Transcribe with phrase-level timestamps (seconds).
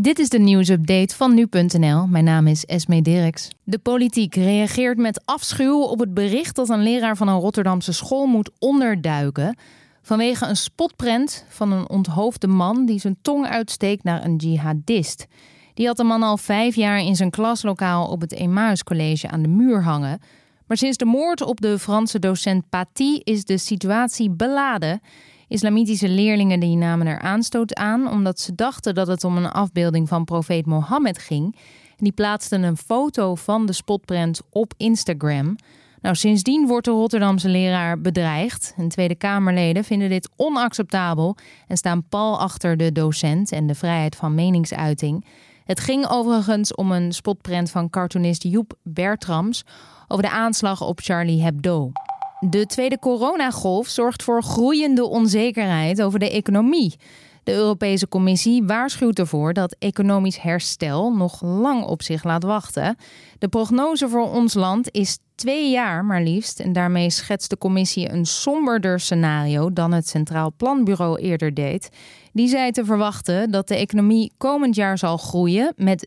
[0.00, 2.06] Dit is de nieuwsupdate van nu.nl.
[2.06, 3.48] Mijn naam is Esme Dirks.
[3.64, 8.26] De politiek reageert met afschuw op het bericht dat een leraar van een Rotterdamse school
[8.26, 9.56] moet onderduiken.
[10.02, 15.26] Vanwege een spotprent van een onthoofde man die zijn tong uitsteekt naar een jihadist.
[15.74, 19.42] Die had de man al vijf jaar in zijn klaslokaal op het Emmaus College aan
[19.42, 20.20] de muur hangen.
[20.66, 25.00] Maar sinds de moord op de Franse docent Paty is de situatie beladen.
[25.48, 30.08] Islamitische leerlingen die namen er aanstoot aan omdat ze dachten dat het om een afbeelding
[30.08, 31.56] van profeet Mohammed ging.
[31.96, 35.56] Die plaatsten een foto van de spotprent op Instagram.
[36.00, 38.74] Nou, sindsdien wordt de Rotterdamse leraar bedreigd.
[38.76, 41.36] En Tweede Kamerleden vinden dit onacceptabel
[41.66, 45.24] en staan pal achter de docent en de vrijheid van meningsuiting.
[45.64, 49.64] Het ging overigens om een spotprent van cartoonist Joep Bertrams
[50.08, 51.92] over de aanslag op Charlie Hebdo.
[52.40, 56.96] De tweede coronagolf zorgt voor groeiende onzekerheid over de economie.
[57.42, 62.96] De Europese Commissie waarschuwt ervoor dat economisch herstel nog lang op zich laat wachten.
[63.38, 66.60] De prognose voor ons land is twee jaar maar liefst.
[66.60, 71.88] En daarmee schetst de Commissie een somberder scenario dan het Centraal Planbureau eerder deed.
[72.32, 76.06] Die zei te verwachten dat de economie komend jaar zal groeien met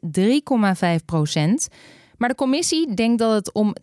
[0.99, 1.67] 3,5 procent.
[2.21, 3.75] Maar de commissie denkt dat het om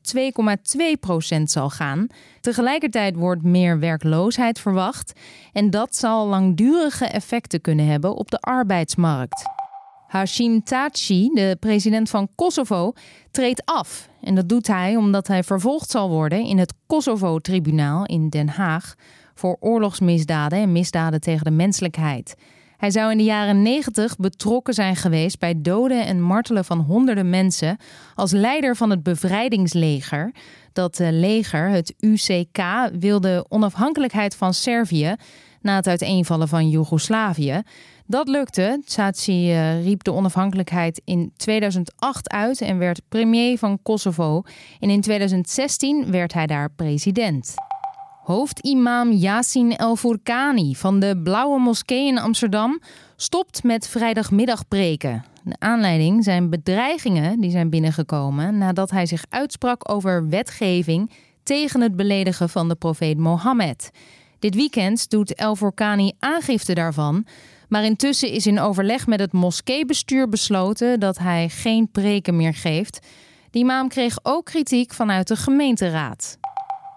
[1.36, 2.06] 2,2% zal gaan.
[2.41, 5.12] Tegelijkertijd wordt meer werkloosheid verwacht.
[5.53, 9.42] En dat zal langdurige effecten kunnen hebben op de arbeidsmarkt.
[10.06, 12.92] Hashim Taci, de president van Kosovo,
[13.31, 14.09] treedt af.
[14.20, 18.94] En dat doet hij omdat hij vervolgd zal worden in het Kosovo-tribunaal in Den Haag
[19.34, 22.36] voor oorlogsmisdaden en misdaden tegen de menselijkheid.
[22.79, 27.31] Hij zou in de jaren 90 betrokken zijn geweest bij doden en martelen van honderden
[27.31, 27.77] mensen
[28.15, 30.33] als leider van het bevrijdingsleger.
[30.73, 32.62] Dat eh, leger, het UCK,
[32.99, 35.15] wilde onafhankelijkheid van Servië
[35.61, 37.62] na het uiteenvallen van Joegoslavië.
[38.06, 38.83] Dat lukte.
[38.84, 44.43] Tsaatsi uh, riep de onafhankelijkheid in 2008 uit en werd premier van Kosovo.
[44.81, 47.55] En in 2016 werd hij daar president.
[48.28, 52.81] Hoofdimam Yasin El Fourkani van de Blauwe Moskee in Amsterdam
[53.16, 55.25] stopt met vrijdagmiddag preken.
[55.43, 61.11] De aanleiding zijn bedreigingen die zijn binnengekomen nadat hij zich uitsprak over wetgeving
[61.43, 63.91] tegen het beledigen van de profeet Mohammed.
[64.39, 67.27] Dit weekend doet El Fourkani aangifte daarvan,
[67.69, 73.06] maar intussen is in overleg met het moskeebestuur besloten dat hij geen preken meer geeft.
[73.50, 76.39] Die imam kreeg ook kritiek vanuit de gemeenteraad.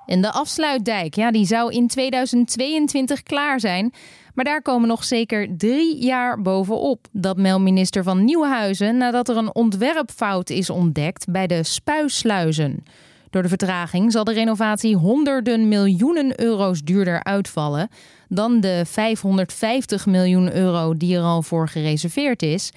[0.06, 3.94] En de afsluitdijk, ja, die zou in 2022 klaar zijn.
[4.34, 7.08] Maar daar komen nog zeker drie jaar bovenop.
[7.12, 12.84] Dat meldt minister van Nieuwhuizen nadat er een ontwerpfout is ontdekt bij de spuisluizen.
[13.30, 17.90] Door de vertraging zal de renovatie honderden miljoenen euro's duurder uitvallen
[18.28, 22.72] dan de 550 miljoen euro die er al voor gereserveerd is.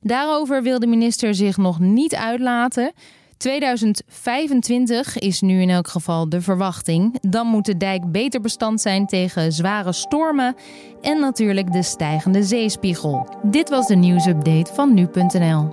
[0.00, 2.92] Daarover wil de minister zich nog niet uitlaten.
[3.40, 7.18] 2025 is nu in elk geval de verwachting.
[7.20, 10.54] Dan moet de dijk beter bestand zijn tegen zware stormen
[11.00, 13.38] en natuurlijk de stijgende zeespiegel.
[13.42, 15.68] Dit was de nieuwsupdate van nu.nl.